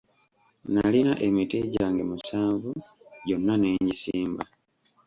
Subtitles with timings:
[0.73, 2.71] Nalina emiti gyange musanvu
[3.25, 4.43] gyonna ne ngisimba.